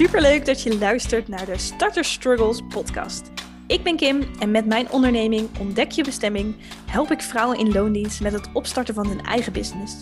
[0.00, 3.30] Superleuk dat je luistert naar de Starter Struggles podcast.
[3.66, 6.56] Ik ben Kim en met mijn onderneming Ontdek je bestemming
[6.86, 9.96] help ik vrouwen in loondienst met het opstarten van hun eigen business.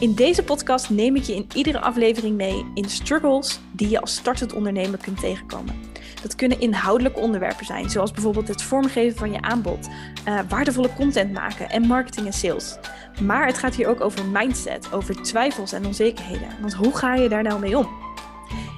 [0.00, 4.14] In deze podcast neem ik je in iedere aflevering mee in struggles die je als
[4.14, 5.80] startend ondernemer kunt tegenkomen.
[6.22, 9.88] Dat kunnen inhoudelijke onderwerpen zijn, zoals bijvoorbeeld het vormgeven van je aanbod,
[10.28, 12.78] uh, waardevolle content maken en marketing en sales.
[13.22, 16.48] Maar het gaat hier ook over mindset, over twijfels en onzekerheden.
[16.60, 17.95] Want hoe ga je daar nou mee om?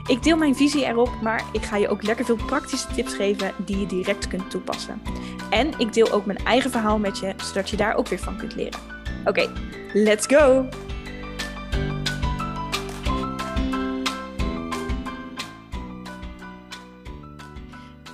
[0.09, 3.55] Ik deel mijn visie erop, maar ik ga je ook lekker veel praktische tips geven
[3.65, 5.03] die je direct kunt toepassen.
[5.51, 8.37] En ik deel ook mijn eigen verhaal met je, zodat je daar ook weer van
[8.37, 8.81] kunt leren.
[9.25, 9.53] Oké,
[9.93, 10.69] let's go!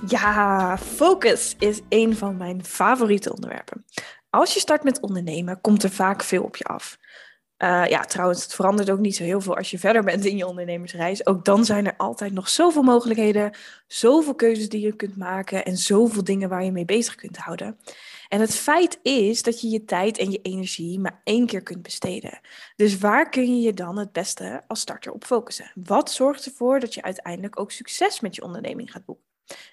[0.07, 3.85] Ja, focus is een van mijn favoriete onderwerpen.
[4.29, 6.97] Als je start met ondernemen, komt er vaak veel op je af.
[7.57, 10.37] Uh, ja, trouwens, het verandert ook niet zo heel veel als je verder bent in
[10.37, 11.25] je ondernemersreis.
[11.25, 13.55] Ook dan zijn er altijd nog zoveel mogelijkheden,
[13.87, 17.77] zoveel keuzes die je kunt maken en zoveel dingen waar je mee bezig kunt houden.
[18.27, 21.81] En het feit is dat je je tijd en je energie maar één keer kunt
[21.81, 22.39] besteden.
[22.75, 25.71] Dus waar kun je je dan het beste als starter op focussen?
[25.75, 29.25] Wat zorgt ervoor dat je uiteindelijk ook succes met je onderneming gaat boeken?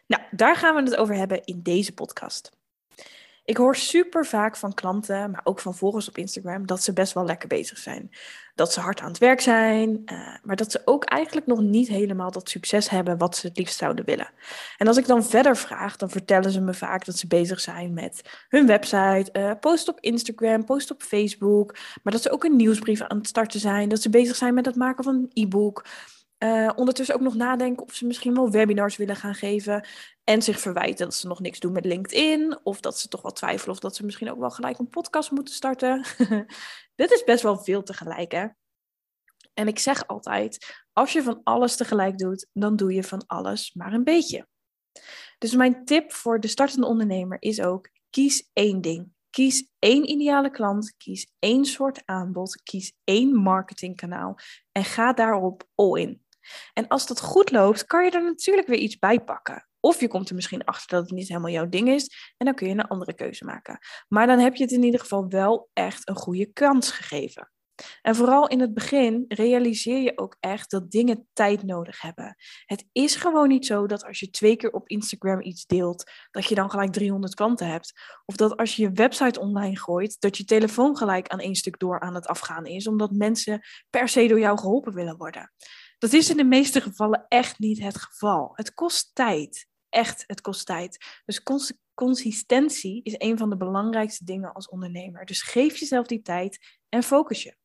[0.06, 2.50] Nou, daar gaan we het over hebben in deze podcast.
[3.53, 7.12] Ik hoor super vaak van klanten, maar ook van volgers op Instagram, dat ze best
[7.12, 8.11] wel lekker bezig zijn.
[8.55, 11.89] Dat ze hard aan het werk zijn, uh, maar dat ze ook eigenlijk nog niet
[11.89, 14.31] helemaal dat succes hebben wat ze het liefst zouden willen.
[14.78, 17.94] En als ik dan verder vraag, dan vertellen ze me vaak dat ze bezig zijn
[17.94, 22.56] met hun website, uh, post op Instagram, post op Facebook, maar dat ze ook een
[22.56, 25.84] nieuwsbrief aan het starten zijn, dat ze bezig zijn met het maken van een e-book.
[26.42, 29.86] Uh, ondertussen ook nog nadenken of ze misschien wel webinars willen gaan geven.
[30.24, 32.58] En zich verwijten dat ze nog niks doen met LinkedIn.
[32.62, 35.30] Of dat ze toch wel twijfelen of dat ze misschien ook wel gelijk een podcast
[35.30, 36.04] moeten starten.
[36.94, 38.46] Dit is best wel veel tegelijk, hè?
[39.54, 43.75] En ik zeg altijd: als je van alles tegelijk doet, dan doe je van alles
[43.75, 44.47] maar een beetje.
[45.38, 49.12] Dus mijn tip voor de startende ondernemer is ook: kies één ding.
[49.31, 54.38] Kies één ideale klant, kies één soort aanbod, kies één marketingkanaal
[54.72, 56.22] en ga daarop all in.
[56.72, 59.69] En als dat goed loopt, kan je er natuurlijk weer iets bij pakken.
[59.80, 62.54] Of je komt er misschien achter dat het niet helemaal jouw ding is en dan
[62.54, 63.78] kun je een andere keuze maken.
[64.08, 67.50] Maar dan heb je het in ieder geval wel echt een goede kans gegeven.
[68.02, 72.36] En vooral in het begin realiseer je ook echt dat dingen tijd nodig hebben.
[72.66, 76.47] Het is gewoon niet zo dat als je twee keer op Instagram iets deelt, dat
[76.47, 77.92] je dan gelijk 300 klanten hebt.
[78.25, 81.78] Of dat als je je website online gooit, dat je telefoon gelijk aan één stuk
[81.78, 83.60] door aan het afgaan is, omdat mensen
[83.91, 85.52] per se door jou geholpen willen worden.
[86.02, 88.52] Dat is in de meeste gevallen echt niet het geval.
[88.54, 89.68] Het kost tijd.
[89.88, 91.22] Echt, het kost tijd.
[91.24, 91.42] Dus
[91.94, 95.24] consistentie is een van de belangrijkste dingen als ondernemer.
[95.24, 97.56] Dus geef jezelf die tijd en focus je.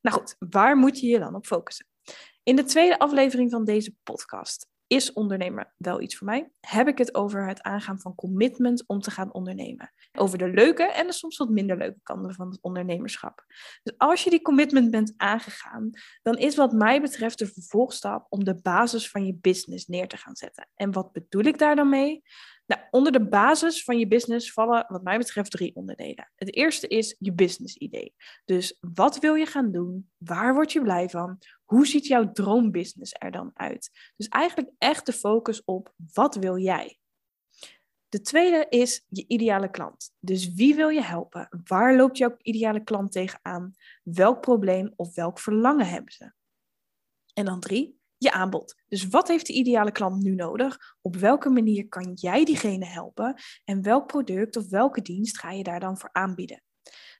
[0.00, 1.86] Nou goed, waar moet je je dan op focussen?
[2.42, 6.50] In de tweede aflevering van deze podcast is ondernemer wel iets voor mij?
[6.60, 9.92] Heb ik het over het aangaan van commitment om te gaan ondernemen.
[10.12, 13.44] Over de leuke en de soms wat minder leuke kanten van het ondernemerschap.
[13.82, 15.90] Dus als je die commitment bent aangegaan,
[16.22, 20.16] dan is wat mij betreft de vervolgstap om de basis van je business neer te
[20.16, 20.68] gaan zetten.
[20.74, 22.22] En wat bedoel ik daar dan mee?
[22.66, 26.32] Nou, onder de basis van je business vallen, wat mij betreft, drie onderdelen.
[26.34, 28.14] Het eerste is je business idee.
[28.44, 30.10] Dus wat wil je gaan doen?
[30.16, 31.38] Waar word je blij van?
[31.64, 33.90] Hoe ziet jouw droombusiness er dan uit?
[34.16, 36.98] Dus eigenlijk echt de focus op wat wil jij?
[38.08, 40.12] De tweede is je ideale klant.
[40.18, 41.48] Dus wie wil je helpen?
[41.64, 43.74] Waar loopt jouw ideale klant tegenaan?
[44.02, 46.32] Welk probleem of welk verlangen hebben ze?
[47.34, 48.74] En dan drie, je aanbod.
[48.88, 50.78] Dus wat heeft de ideale klant nu nodig?
[51.00, 53.34] Op welke manier kan jij diegene helpen?
[53.64, 56.62] En welk product of welke dienst ga je daar dan voor aanbieden?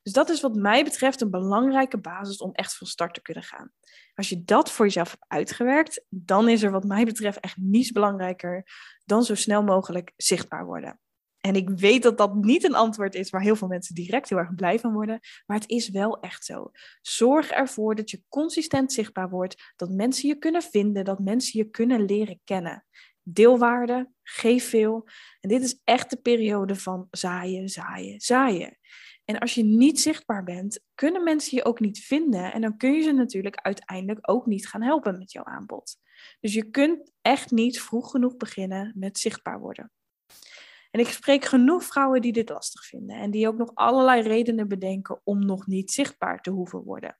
[0.02, 3.42] Dus dat is wat mij betreft een belangrijke basis om echt van start te kunnen
[3.42, 3.72] gaan.
[4.14, 7.90] Als je dat voor jezelf hebt uitgewerkt, dan is er wat mij betreft echt niets
[7.90, 8.66] belangrijker
[9.04, 11.00] dan zo snel mogelijk zichtbaar worden.
[11.46, 14.38] En ik weet dat dat niet een antwoord is waar heel veel mensen direct heel
[14.38, 16.70] erg blij van worden, maar het is wel echt zo.
[17.00, 21.70] Zorg ervoor dat je consistent zichtbaar wordt, dat mensen je kunnen vinden, dat mensen je
[21.70, 22.86] kunnen leren kennen.
[23.22, 25.08] Deelwaarde, geef veel.
[25.40, 28.78] En dit is echt de periode van zaaien, zaaien, zaaien.
[29.24, 32.52] En als je niet zichtbaar bent, kunnen mensen je ook niet vinden.
[32.52, 35.96] En dan kun je ze natuurlijk uiteindelijk ook niet gaan helpen met jouw aanbod.
[36.40, 39.90] Dus je kunt echt niet vroeg genoeg beginnen met zichtbaar worden.
[40.96, 44.68] En ik spreek genoeg vrouwen die dit lastig vinden en die ook nog allerlei redenen
[44.68, 47.18] bedenken om nog niet zichtbaar te hoeven worden.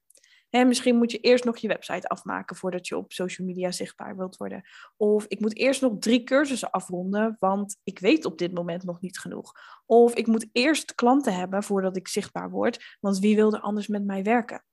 [0.49, 4.37] misschien moet je eerst nog je website afmaken voordat je op social media zichtbaar wilt
[4.37, 4.63] worden.
[4.95, 9.01] Of ik moet eerst nog drie cursussen afronden, want ik weet op dit moment nog
[9.01, 9.53] niet genoeg.
[9.85, 13.87] Of ik moet eerst klanten hebben voordat ik zichtbaar word, want wie wil er anders
[13.87, 14.63] met mij werken?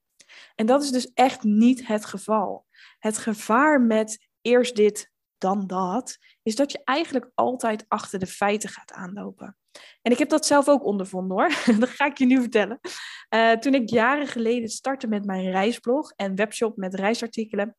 [0.55, 2.67] En dat is dus echt niet het geval.
[2.99, 8.69] Het gevaar met eerst dit, dan dat, is dat je eigenlijk altijd achter de feiten
[8.69, 9.57] gaat aanlopen.
[10.03, 11.49] En ik heb dat zelf ook ondervonden hoor.
[11.81, 12.81] dat ga ik je nu vertellen.
[13.35, 17.77] Uh, toen ik jaren geleden startte met mijn reisblog en webshop met reisartikelen,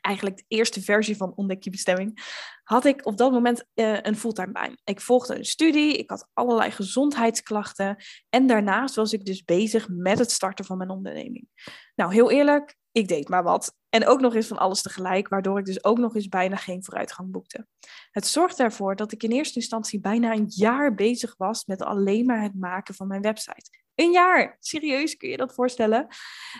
[0.00, 2.18] eigenlijk de eerste versie van Ontdek je bestemming,
[2.64, 4.76] had ik op dat moment uh, een fulltime baan.
[4.84, 7.96] Ik volgde een studie, ik had allerlei gezondheidsklachten
[8.28, 11.48] en daarnaast was ik dus bezig met het starten van mijn onderneming.
[11.94, 13.74] Nou, heel eerlijk, ik deed maar wat.
[13.88, 16.84] En ook nog eens van alles tegelijk, waardoor ik dus ook nog eens bijna geen
[16.84, 17.66] vooruitgang boekte.
[18.10, 22.26] Het zorgde ervoor dat ik in eerste instantie bijna een jaar bezig was met alleen
[22.26, 23.70] maar het maken van mijn website.
[23.94, 24.56] Een jaar!
[24.60, 26.06] Serieus, kun je dat voorstellen?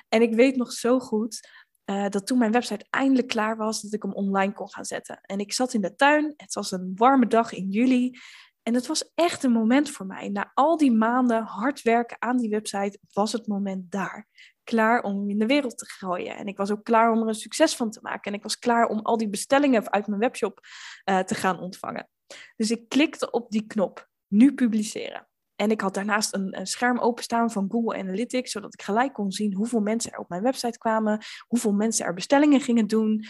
[0.08, 1.48] En ik weet nog zo goed
[1.86, 5.20] uh, dat toen mijn website eindelijk klaar was, dat ik hem online kon gaan zetten.
[5.22, 8.18] En ik zat in de tuin, het was een warme dag in juli.
[8.62, 10.28] En het was echt een moment voor mij.
[10.28, 14.28] Na al die maanden hard werken aan die website was het moment daar.
[14.64, 16.36] Klaar om in de wereld te gooien.
[16.36, 18.32] En ik was ook klaar om er een succes van te maken.
[18.32, 20.60] En ik was klaar om al die bestellingen uit mijn webshop
[21.04, 22.08] uh, te gaan ontvangen.
[22.56, 25.26] Dus ik klikte op die knop, nu publiceren.
[25.56, 29.32] En ik had daarnaast een, een, scherm openstaan van Google Analytics, zodat ik gelijk kon
[29.32, 33.24] zien hoeveel mensen er op mijn website kwamen, hoeveel mensen er bestellingen gingen doen.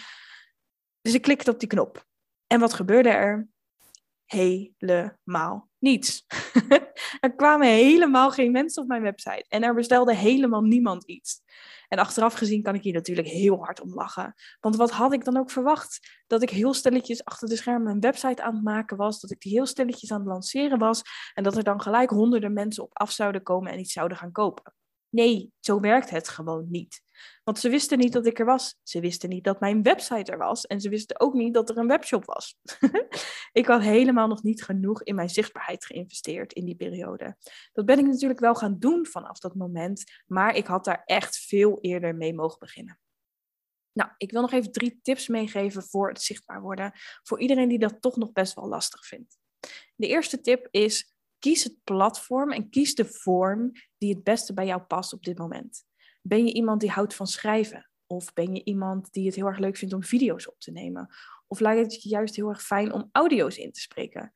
[1.01, 2.07] Dus ik klikte op die knop.
[2.47, 3.49] En wat gebeurde er?
[4.25, 6.27] Helemaal niets.
[7.21, 11.41] er kwamen helemaal geen mensen op mijn website en er bestelde helemaal niemand iets.
[11.89, 14.35] En achteraf gezien kan ik hier natuurlijk heel hard om lachen.
[14.61, 16.23] Want wat had ik dan ook verwacht?
[16.27, 19.41] Dat ik heel stilletjes achter de schermen een website aan het maken was, dat ik
[19.41, 21.03] die heel stilletjes aan het lanceren was
[21.35, 24.33] en dat er dan gelijk honderden mensen op af zouden komen en iets zouden gaan
[24.33, 24.75] kopen.
[25.13, 27.03] Nee, zo werkt het gewoon niet.
[27.45, 28.79] Want ze wisten niet dat ik er was.
[28.83, 30.67] Ze wisten niet dat mijn website er was.
[30.67, 32.57] En ze wisten ook niet dat er een webshop was.
[33.53, 37.37] ik had helemaal nog niet genoeg in mijn zichtbaarheid geïnvesteerd in die periode.
[37.73, 40.05] Dat ben ik natuurlijk wel gaan doen vanaf dat moment.
[40.27, 42.99] Maar ik had daar echt veel eerder mee mogen beginnen.
[43.93, 46.93] Nou, ik wil nog even drie tips meegeven voor het zichtbaar worden.
[47.23, 49.39] Voor iedereen die dat toch nog best wel lastig vindt.
[49.97, 51.12] De eerste tip is
[51.43, 55.39] Kies het platform en kies de vorm die het beste bij jou past op dit
[55.39, 55.85] moment.
[56.21, 57.91] Ben je iemand die houdt van schrijven?
[58.07, 61.09] Of ben je iemand die het heel erg leuk vindt om video's op te nemen?
[61.47, 64.33] Of lijkt het je juist heel erg fijn om audio's in te spreken?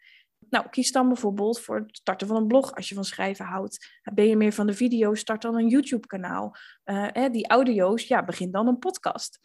[0.50, 4.00] Nou, kies dan bijvoorbeeld voor het starten van een blog als je van schrijven houdt.
[4.14, 6.56] Ben je meer van de video's, start dan een YouTube-kanaal.
[6.84, 9.38] Uh, die audio's, ja, begin dan een podcast.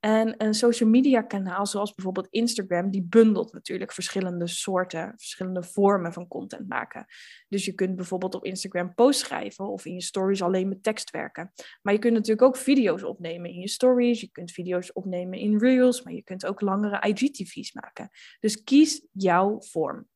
[0.00, 6.12] En een social media kanaal zoals bijvoorbeeld Instagram, die bundelt natuurlijk verschillende soorten, verschillende vormen
[6.12, 7.06] van content maken.
[7.48, 11.10] Dus je kunt bijvoorbeeld op Instagram posts schrijven of in je stories alleen met tekst
[11.10, 11.52] werken.
[11.82, 15.58] Maar je kunt natuurlijk ook video's opnemen in je stories, je kunt video's opnemen in
[15.58, 18.10] reels, maar je kunt ook langere IGTV's maken.
[18.38, 20.08] Dus kies jouw vorm.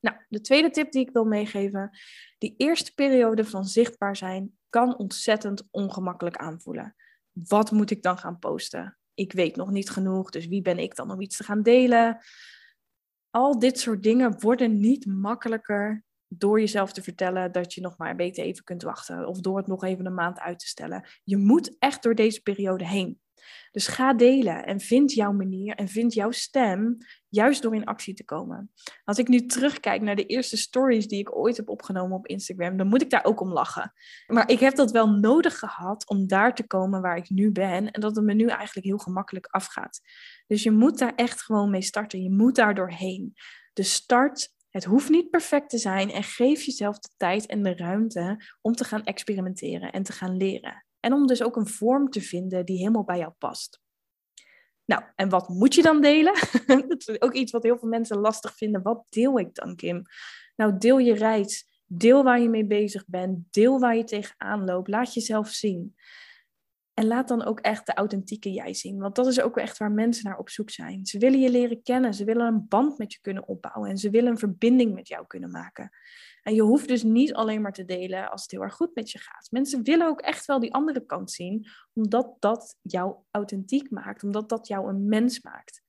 [0.00, 1.98] Nou, de tweede tip die ik wil meegeven,
[2.38, 6.94] die eerste periode van zichtbaar zijn kan ontzettend ongemakkelijk aanvoelen
[7.32, 8.98] wat moet ik dan gaan posten?
[9.14, 12.18] Ik weet nog niet genoeg, dus wie ben ik dan om iets te gaan delen?
[13.30, 18.16] Al dit soort dingen worden niet makkelijker door jezelf te vertellen dat je nog maar
[18.16, 21.08] beetje even kunt wachten of door het nog even een maand uit te stellen.
[21.24, 23.20] Je moet echt door deze periode heen.
[23.72, 26.96] Dus ga delen en vind jouw manier en vind jouw stem
[27.28, 28.70] juist door in actie te komen.
[29.04, 32.76] Als ik nu terugkijk naar de eerste stories die ik ooit heb opgenomen op Instagram,
[32.76, 33.92] dan moet ik daar ook om lachen.
[34.26, 37.90] Maar ik heb dat wel nodig gehad om daar te komen waar ik nu ben
[37.90, 40.00] en dat het me nu eigenlijk heel gemakkelijk afgaat.
[40.46, 42.22] Dus je moet daar echt gewoon mee starten.
[42.22, 43.34] Je moet daar doorheen.
[43.72, 47.76] Dus start het hoeft niet perfect te zijn en geef jezelf de tijd en de
[47.76, 50.84] ruimte om te gaan experimenteren en te gaan leren.
[51.00, 53.80] En om dus ook een vorm te vinden die helemaal bij jou past.
[54.84, 56.34] Nou, en wat moet je dan delen?
[56.88, 58.82] dat is ook iets wat heel veel mensen lastig vinden.
[58.82, 60.02] Wat deel ik dan, Kim?
[60.56, 61.82] Nou, deel je reis.
[61.86, 63.52] Deel waar je mee bezig bent.
[63.52, 64.88] Deel waar je tegenaan loopt.
[64.88, 65.94] Laat jezelf zien.
[66.94, 68.98] En laat dan ook echt de authentieke jij zien.
[68.98, 71.06] Want dat is ook echt waar mensen naar op zoek zijn.
[71.06, 72.14] Ze willen je leren kennen.
[72.14, 73.90] Ze willen een band met je kunnen opbouwen.
[73.90, 75.90] En ze willen een verbinding met jou kunnen maken.
[76.42, 79.10] En je hoeft dus niet alleen maar te delen als het heel erg goed met
[79.10, 79.48] je gaat.
[79.50, 84.48] Mensen willen ook echt wel die andere kant zien, omdat dat jou authentiek maakt, omdat
[84.48, 85.82] dat jou een mens maakt.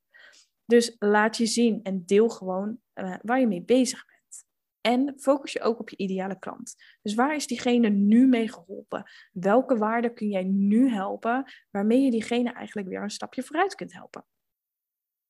[0.66, 4.46] Dus laat je zien en deel gewoon uh, waar je mee bezig bent.
[4.82, 6.76] En focus je ook op je ideale klant.
[7.02, 9.04] Dus waar is diegene nu mee geholpen?
[9.32, 13.94] Welke waarden kun jij nu helpen waarmee je diegene eigenlijk weer een stapje vooruit kunt
[13.94, 14.26] helpen?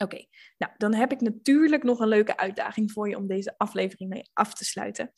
[0.02, 0.26] Oké,
[0.58, 4.30] nou dan heb ik natuurlijk nog een leuke uitdaging voor je om deze aflevering mee
[4.34, 5.12] af te sluiten.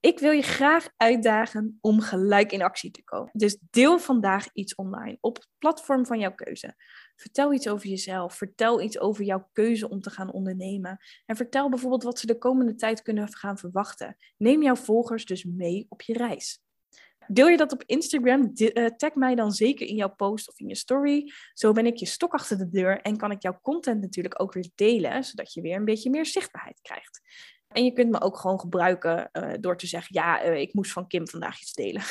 [0.00, 3.30] Ik wil je graag uitdagen om gelijk in actie te komen.
[3.32, 6.74] Dus deel vandaag iets online op het platform van jouw keuze.
[7.16, 8.34] Vertel iets over jezelf.
[8.34, 10.98] Vertel iets over jouw keuze om te gaan ondernemen.
[11.26, 14.16] En vertel bijvoorbeeld wat ze de komende tijd kunnen gaan verwachten.
[14.36, 16.62] Neem jouw volgers dus mee op je reis.
[17.26, 20.68] Deel je dat op Instagram, uh, tag mij dan zeker in jouw post of in
[20.68, 21.32] je story.
[21.54, 24.52] Zo ben ik je stok achter de deur en kan ik jouw content natuurlijk ook
[24.52, 27.20] weer delen, zodat je weer een beetje meer zichtbaarheid krijgt.
[27.68, 30.92] En je kunt me ook gewoon gebruiken uh, door te zeggen: Ja, uh, ik moest
[30.92, 32.02] van Kim vandaag iets delen.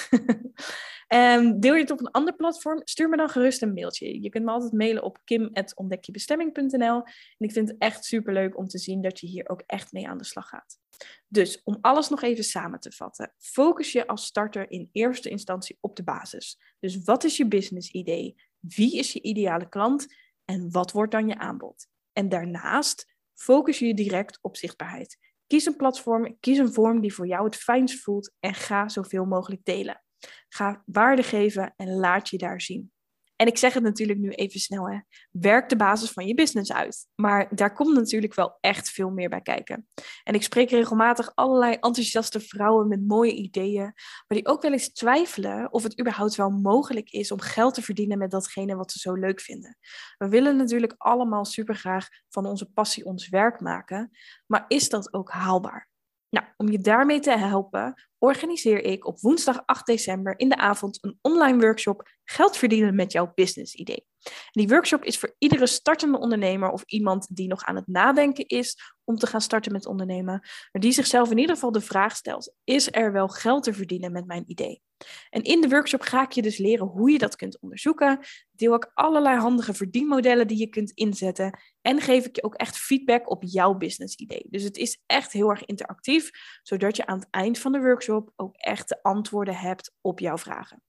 [1.07, 2.81] um, deel je het op een ander platform?
[2.83, 4.21] Stuur me dan gerust een mailtje.
[4.21, 6.95] Je kunt me altijd mailen op kim.ontdekjebestemming.nl.
[7.03, 7.05] En
[7.37, 10.17] ik vind het echt superleuk om te zien dat je hier ook echt mee aan
[10.17, 10.77] de slag gaat.
[11.27, 15.77] Dus om alles nog even samen te vatten, focus je als starter in eerste instantie
[15.79, 16.59] op de basis.
[16.79, 18.35] Dus wat is je business idee?
[18.59, 20.15] Wie is je ideale klant?
[20.45, 21.87] En wat wordt dan je aanbod?
[22.13, 25.17] En daarnaast focus je direct op zichtbaarheid.
[25.47, 29.25] Kies een platform, kies een vorm die voor jou het fijnst voelt en ga zoveel
[29.25, 30.03] mogelijk delen.
[30.49, 32.91] Ga waarde geven en laat je daar zien.
[33.39, 34.99] En ik zeg het natuurlijk nu even snel, hè.
[35.31, 37.07] werk de basis van je business uit.
[37.15, 39.87] Maar daar komt natuurlijk wel echt veel meer bij kijken.
[40.23, 44.93] En ik spreek regelmatig allerlei enthousiaste vrouwen met mooie ideeën, maar die ook wel eens
[44.93, 48.99] twijfelen of het überhaupt wel mogelijk is om geld te verdienen met datgene wat ze
[48.99, 49.77] zo leuk vinden.
[50.17, 54.11] We willen natuurlijk allemaal super graag van onze passie ons werk maken,
[54.45, 55.89] maar is dat ook haalbaar?
[56.29, 60.97] Nou, om je daarmee te helpen, organiseer ik op woensdag 8 december in de avond
[61.01, 64.05] een online workshop Geld verdienen met jouw business idee.
[64.51, 68.77] die workshop is voor iedere startende ondernemer of iemand die nog aan het nadenken is
[69.03, 70.39] om te gaan starten met ondernemen,
[70.71, 74.11] maar die zichzelf in ieder geval de vraag stelt: is er wel geld te verdienen
[74.11, 74.81] met mijn idee?
[75.29, 78.19] En in de workshop ga ik je dus leren hoe je dat kunt onderzoeken.
[78.51, 81.59] Deel ik allerlei handige verdienmodellen die je kunt inzetten.
[81.81, 84.45] En geef ik je ook echt feedback op jouw business idee.
[84.49, 86.29] Dus het is echt heel erg interactief,
[86.63, 90.37] zodat je aan het eind van de workshop ook echt de antwoorden hebt op jouw
[90.37, 90.83] vragen.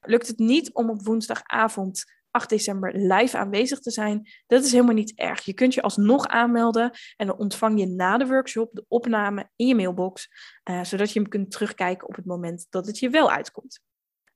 [0.00, 4.94] Lukt het niet om op woensdagavond 8 december live aanwezig te zijn, dat is helemaal
[4.94, 5.44] niet erg.
[5.44, 9.66] Je kunt je alsnog aanmelden en dan ontvang je na de workshop de opname in
[9.66, 10.28] je mailbox,
[10.70, 13.80] uh, zodat je hem kunt terugkijken op het moment dat het je wel uitkomt.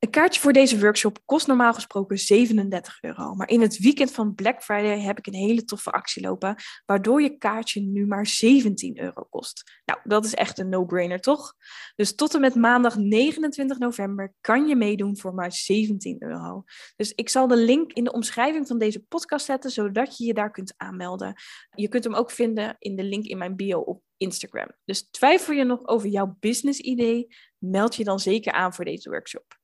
[0.01, 3.35] Een kaartje voor deze workshop kost normaal gesproken 37 euro.
[3.35, 7.23] Maar in het weekend van Black Friday heb ik een hele toffe actie lopen, waardoor
[7.23, 9.81] je kaartje nu maar 17 euro kost.
[9.85, 11.55] Nou, dat is echt een no-brainer, toch?
[11.97, 16.65] Dus tot en met maandag 29 november kan je meedoen voor maar 17 euro.
[16.97, 20.35] Dus ik zal de link in de omschrijving van deze podcast zetten, zodat je je
[20.35, 21.35] daar kunt aanmelden.
[21.75, 24.69] Je kunt hem ook vinden in de link in mijn bio op Instagram.
[24.85, 27.27] Dus twijfel je nog over jouw business idee?
[27.59, 29.60] Meld je dan zeker aan voor deze workshop.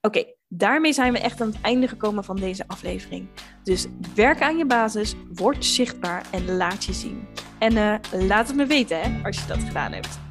[0.00, 3.28] Oké, daarmee zijn we echt aan het einde gekomen van deze aflevering.
[3.62, 7.28] Dus werk aan je basis, word zichtbaar en laat je zien.
[7.58, 7.94] En uh,
[8.26, 10.27] laat het me weten hè, als je dat gedaan hebt.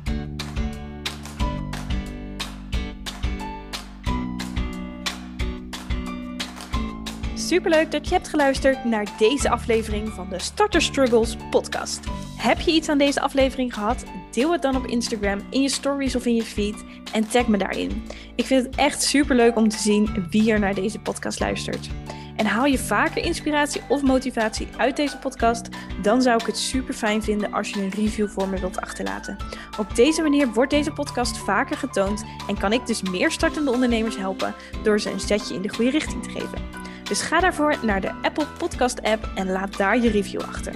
[7.48, 12.00] Superleuk dat je hebt geluisterd naar deze aflevering van de Starter Struggles podcast.
[12.38, 14.04] Heb je iets aan deze aflevering gehad?
[14.32, 17.58] Deel het dan op Instagram, in je stories of in je feed en tag me
[17.58, 18.04] daarin.
[18.36, 21.90] Ik vind het echt superleuk om te zien wie er naar deze podcast luistert.
[22.36, 25.70] En haal je vaker inspiratie of motivatie uit deze podcast,
[26.02, 29.38] dan zou ik het super fijn vinden als je een review voor me wilt achterlaten.
[29.80, 34.18] Op deze manier wordt deze podcast vaker getoond en kan ik dus meer startende ondernemers
[34.18, 36.87] helpen door ze een zetje in de goede richting te geven.
[37.08, 40.76] Dus ga daarvoor naar de Apple Podcast app en laat daar je review achter.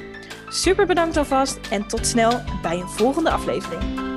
[0.50, 4.11] Super bedankt alvast en tot snel bij een volgende aflevering.